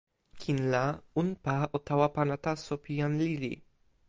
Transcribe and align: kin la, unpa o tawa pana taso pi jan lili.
kin 0.41 0.59
la, 0.73 0.85
unpa 1.21 1.57
o 1.75 1.77
tawa 1.87 2.07
pana 2.15 2.35
taso 2.45 2.73
pi 2.83 2.91
jan 2.99 3.13
lili. 3.21 3.53